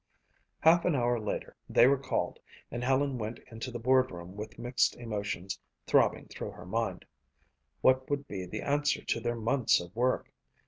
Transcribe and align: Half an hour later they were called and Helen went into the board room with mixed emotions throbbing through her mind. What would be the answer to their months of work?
Half 0.61 0.83
an 0.85 0.95
hour 0.95 1.19
later 1.19 1.55
they 1.69 1.85
were 1.85 1.99
called 1.99 2.39
and 2.71 2.83
Helen 2.83 3.19
went 3.19 3.37
into 3.51 3.69
the 3.69 3.77
board 3.77 4.09
room 4.09 4.35
with 4.35 4.57
mixed 4.57 4.95
emotions 4.95 5.59
throbbing 5.85 6.25
through 6.27 6.53
her 6.53 6.65
mind. 6.65 7.05
What 7.81 8.09
would 8.09 8.27
be 8.27 8.47
the 8.47 8.63
answer 8.63 9.03
to 9.05 9.19
their 9.19 9.35
months 9.35 9.79
of 9.79 9.95
work? 9.95 10.31